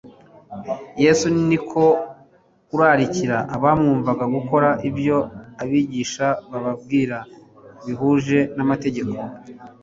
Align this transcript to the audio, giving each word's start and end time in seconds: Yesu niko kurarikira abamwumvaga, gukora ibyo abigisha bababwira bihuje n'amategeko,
Yesu 1.03 1.25
niko 1.47 1.83
kurarikira 2.67 3.37
abamwumvaga, 3.55 4.23
gukora 4.35 4.69
ibyo 4.89 5.17
abigisha 5.61 6.27
bababwira 6.49 7.17
bihuje 7.85 8.39
n'amategeko, 8.55 9.17